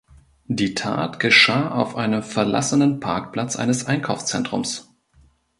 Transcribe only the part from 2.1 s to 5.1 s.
verlassenen Parkplatz eines Einkaufszentrums.